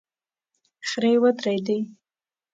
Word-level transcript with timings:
خرې 0.87 1.13
ودرېدې. 1.21 1.77